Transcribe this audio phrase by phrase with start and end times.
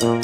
[0.00, 0.20] こん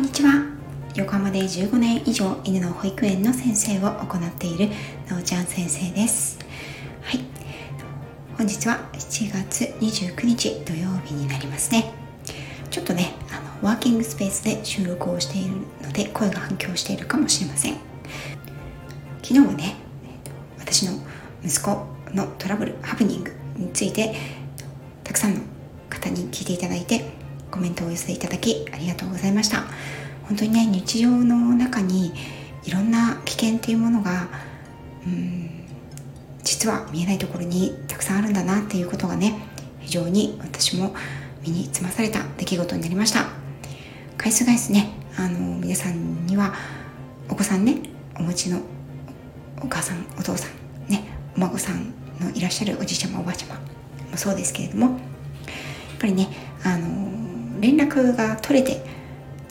[0.00, 0.42] にちは。
[0.94, 4.70] 横浜で15年以上犬の保育園の先生を行っている
[5.10, 6.38] なおちゃん先生です。
[7.02, 7.20] はい。
[8.38, 11.92] 本日は7月29日土曜日になりますね。
[12.70, 17.74] ちょっとねあのワーキングスペースで収録をしているので声が反響しているかもしれません。
[19.22, 19.74] 昨日はね
[20.58, 20.94] 私の
[21.44, 24.14] 息子のトラブルハプニングについて
[25.04, 25.40] たくさんの
[25.88, 27.04] 方に聞いていただいて
[27.50, 29.64] コメントをお寄せいただきありがとうございました。
[30.28, 32.12] 本当にね日常の中に
[32.64, 34.28] いろんな危険っていうものが
[35.06, 35.50] うん
[36.42, 39.34] 実は見えないところにたくさんあるんだなっていうことがね
[39.80, 40.94] 非常に私も
[41.42, 43.26] 身につまされた出来事になりました。
[44.16, 46.54] 回数返すねあの皆さんには
[47.28, 47.80] お子さんね
[48.18, 48.60] お持ちの
[49.62, 50.48] お母さんお父さ
[50.88, 51.04] んね
[51.36, 53.54] お孫さんのいらっしゃるおじいちゃまおばあちゃま
[54.10, 54.96] もそうですけれどもやっ
[56.00, 56.28] ぱりね
[56.64, 58.82] あの連絡が取れて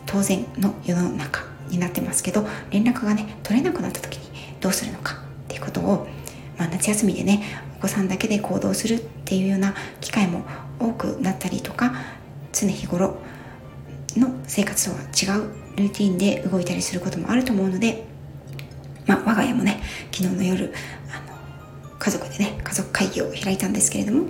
[0.06, 6.08] 当然の世の中になってますけど連絡がね取れなくなった時にどうするのかっていうことを、
[6.58, 7.44] まあ、夏休みでね
[7.78, 10.44] お子さんだけで行動するっていうような機会も
[10.80, 11.94] 多くなったりとか
[12.52, 13.18] 常日頃
[14.16, 18.06] の生活とは違うルーティンで動いたりすることもあると思うので、
[19.06, 20.74] まあ、我が家もね昨日の夜
[22.06, 24.28] 家族でね家族会議を開いたんですけれども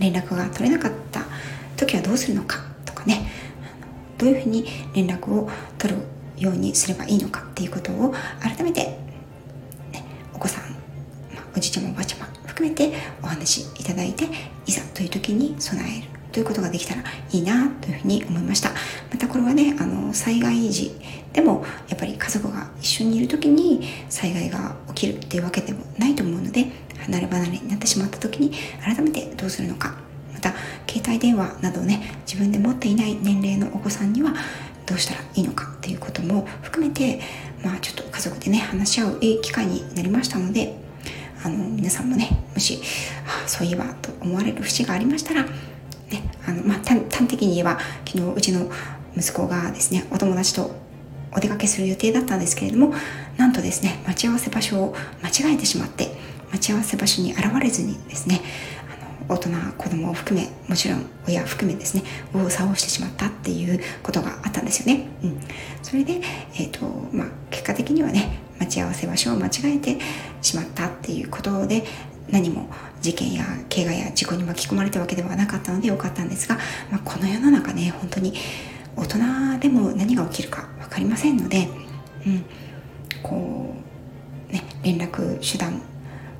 [0.00, 1.26] 連絡が取れなかった
[1.76, 3.30] 時はどうするのかとかね
[4.16, 6.00] どういうふうに連絡を取る
[6.38, 8.84] ようにすればいいのかっていうことを改めて、
[9.92, 10.70] ね、お子さん、
[11.34, 14.24] まあ、おじいちゃまおばあちゃま含めてお話しいただいて
[14.64, 16.17] いざという時に備える。
[16.38, 18.70] ということができたらいいなというふうに思いました。
[19.10, 20.92] またこれはねあの災害時
[21.32, 26.66] でもやっぱり家族が一緒にいる時に災害が起きるっていうわけでもないと思うので
[27.06, 28.52] 離れ離れになってしまった時に
[28.84, 29.96] 改めてどうするのか。
[30.32, 30.54] また
[30.88, 34.32] 携帯電話などをね自分で持っていない年齢のお子さんには
[34.86, 37.20] どうしたらいいのかっていうことも含めて
[37.64, 40.78] まあちょっと家族でね話し合ういい機会になりましたので
[41.42, 42.80] あの皆さんもねもし
[43.26, 45.44] あそういえばと思われる節がありましたら
[46.10, 48.70] ねあのまあ端的に言えば昨日うちの
[49.16, 50.70] 息子がですねお友達と
[51.34, 52.94] お出かけする予定だったんですけれども
[53.36, 56.16] なんとですね待ち合わせ場所を間違えてしまって
[56.50, 58.40] 待ち合わせ場所に現れずにですね
[59.28, 62.02] 大人子供を含めもちろん親含めですね
[62.32, 65.40] 右往左往してしまったっていうことがあったんですよね、うん、
[65.82, 66.20] それで、
[66.54, 69.98] えーとまあ、結果的にはね待ち合わせ場所を間違えて
[70.40, 71.84] しまったっていうことで
[72.30, 72.68] 何も
[73.00, 73.44] 事件や
[73.74, 76.56] 怪我や事故に巻き込まれたわけではなかったのでよかったんですが、
[76.90, 78.34] まあ、この世の中ね本当に
[78.96, 79.18] 大人
[79.60, 81.68] でも何が起きるか分かりませんので、
[82.26, 82.44] うん、
[83.22, 83.74] こ
[84.48, 85.80] うね連絡手段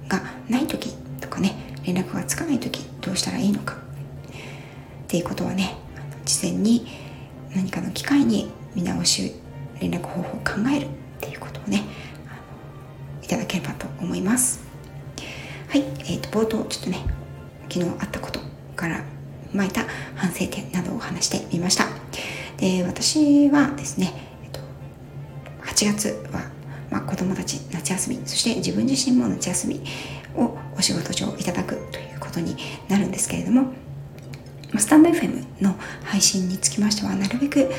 [0.09, 1.55] がない時とかね
[1.85, 3.77] 連絡がつかない時どうしたらいいのか。
[3.77, 5.75] っていうことはね
[6.27, 6.87] 事前に
[7.55, 9.35] 何かの機会に見直し
[9.81, 10.89] 連絡方法を考えるっ
[11.21, 11.83] ていうことをね
[13.23, 14.68] いただければと思います。
[15.69, 17.05] はい、えーと、冒頭ちょっとね
[17.71, 18.41] 昨日あったこと
[18.75, 19.05] から
[19.53, 19.85] 踏まえた
[20.15, 21.85] 反省点などを話してみました。
[22.57, 24.13] で私はですね、
[24.45, 24.61] えーと、
[25.67, 26.51] 8月は、
[26.91, 29.83] まあ、子供たち夏休みそして自分自身も夏休み
[30.37, 32.57] をお仕事上いただくということに
[32.89, 33.73] なるんですけれども
[34.77, 37.71] スタンド FM の配信につきましてはなるべく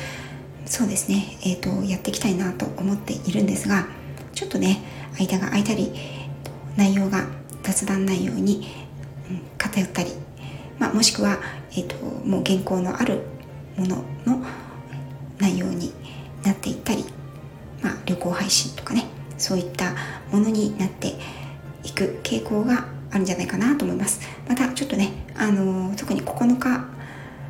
[0.64, 3.86] そうですね、えーと、やっていきたいなと思っているんですが
[4.32, 4.78] ちょっとね
[5.18, 5.92] 間が空いたり
[6.76, 7.26] 内容が
[7.62, 8.66] 雑談内容に、
[9.30, 10.10] うん、偏ったり、
[10.78, 11.38] まあ、もしくは、
[11.72, 13.22] えーともう原稿のある
[13.76, 14.44] ものの
[15.38, 15.92] 内容に
[16.44, 17.04] なっていったり、
[17.82, 19.06] まあ、旅行配信とかね
[19.38, 19.94] そういった
[20.30, 21.14] ものになって
[21.82, 24.20] いく傾向があるんじゃないかなと思います。
[24.46, 26.68] またちょっとね、あの特に9日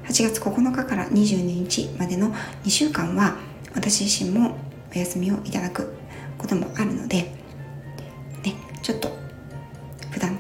[0.05, 2.33] 8月9日から22日までの
[2.65, 3.37] 2週間は
[3.75, 4.57] 私自身も
[4.95, 5.93] お休みをいただく
[6.39, 7.23] こともあるので、
[8.45, 9.11] ね、ちょっと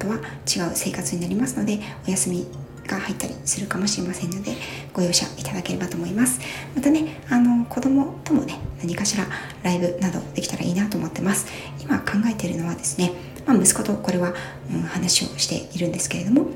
[0.00, 2.46] とは違う生活になりますのでお休み
[2.86, 4.56] が入ったりするかもしれませんので
[4.92, 6.40] ご容赦いただければと思います。
[6.74, 9.26] またねあの子供ともね何かしら
[9.62, 11.46] ライブなどできたらいいなと思ってます。
[11.80, 13.12] 今考えているのはですね
[13.46, 14.32] まあ、息子とこれは、
[14.72, 16.46] うん、話をしているんですけれども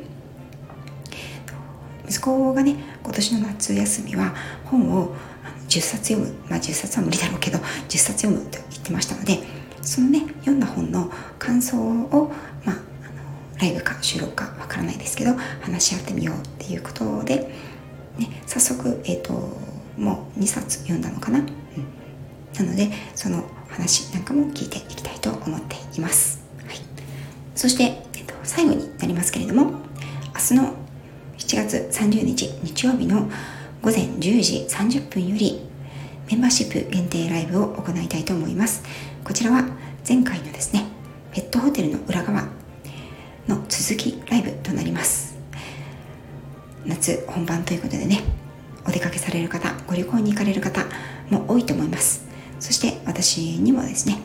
[2.09, 5.15] 息子がね今年の夏休みは本を
[5.69, 7.63] 10冊読むまあ10冊は無理だろうけど10
[7.99, 9.41] 冊読むと言ってましたので
[9.83, 12.33] そのね読んだ本の感想を、
[12.65, 12.77] まあ、
[13.65, 15.33] ライブか収録かわからないですけど
[15.63, 17.51] 話し合ってみようっていうことで、
[18.19, 19.33] ね、早速、えーと、
[19.97, 21.47] もう2冊読んだのかな、うん、
[22.67, 26.45] なのでその話なんかも聞いていきたいと思っています。
[26.67, 26.77] はい。
[27.57, 29.79] そして、えっと、最後になりますけれども明
[30.49, 30.75] 日の
[31.39, 33.31] 7月30日日曜日の
[33.83, 35.61] 午前10時30分より
[36.31, 38.83] メンバーシップ限定ライブを行いたいと思います。
[39.25, 39.65] こちらは
[40.07, 40.85] 前回のですね
[41.33, 42.64] ペットホテルの裏側
[43.49, 45.37] の続きライブとなります。
[46.87, 48.21] 夏本番ということでね
[48.87, 50.85] お出かけされる方ご旅行に行かれる方
[51.31, 52.27] も多いと思います。
[52.61, 54.19] そして私にもですね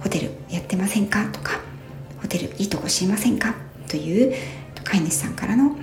[0.00, 1.60] ホテルやってませんかとか
[2.20, 3.54] ホテルいいとこ知りませんか？
[3.88, 4.34] という
[4.84, 5.76] 飼い主さんからの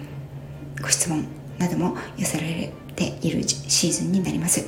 [0.81, 1.25] ご質問
[1.57, 4.65] なども寄せられているシーズンになります。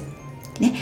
[0.60, 0.74] ね。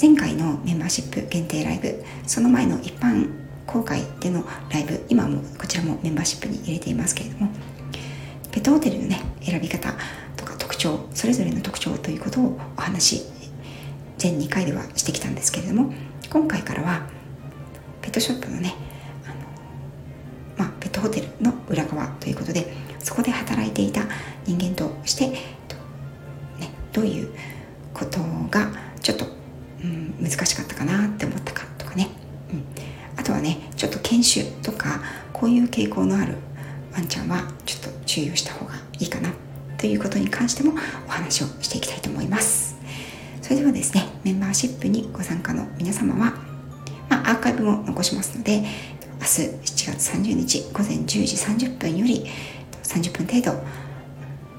[0.00, 7.50] 前回のメンバーシップ限定ライブその前の一般公開でのライブ今もこちらもメンバーシップに入れていますけれども
[8.50, 9.94] ペットホテルのね選び方
[10.36, 13.24] とか特徴それぞれの特徴ということをお話し
[14.16, 15.92] 全2回ではしてきたんですけれども
[16.28, 17.06] 今回からは
[18.02, 18.74] ペットショップのね
[19.24, 19.34] あの、
[20.56, 24.02] まあ、ペットホテルの裏側ということでそこで働いていた
[24.44, 25.38] 人間として、ね、
[26.92, 27.32] どういう
[27.94, 28.18] こと
[28.50, 28.70] が
[29.00, 29.26] ちょっと、
[29.82, 32.08] うん、難しかったかなって思ったかとかね、
[32.52, 32.64] うん、
[33.16, 35.00] あとはねちょっと研修とか
[35.38, 36.34] こういう傾向のある
[36.92, 39.30] ワンちゃんはちょっと注意をした方がいいかな
[39.76, 40.72] ということに関しても
[41.06, 42.76] お話をしていきたいと思います。
[43.40, 46.34] それではですねメンバーシップにご参加の皆様は、
[47.08, 52.26] まあ、アーカイブも残しますので明日7月30日午前10時30分より
[52.82, 53.62] 30分程度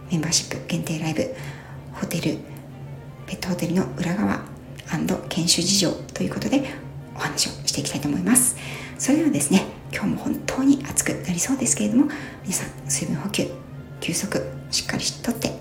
[0.09, 1.35] メンバーシップ限定ライブ
[1.93, 2.37] ホテル
[3.27, 4.39] ペットホテルの裏側
[5.27, 6.63] 研修事情ということで
[7.15, 8.55] お話をしていきたいと思います。
[8.97, 12.05] それではですね今日も本当に暑くなりそうですけれども
[12.43, 13.51] 皆さん水分補給
[13.99, 15.51] 休息しっかりしとって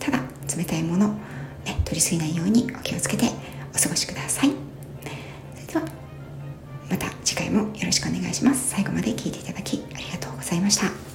[0.00, 0.20] ただ
[0.56, 1.10] 冷たいもの、
[1.64, 3.26] ね、取りすぎないようにお気をつけて
[3.72, 4.50] お過ごしください。
[5.54, 5.92] それでは
[6.90, 8.70] また次回もよろしくお願いします。
[8.70, 11.07] 最後まで聞いていただきありがとうございました。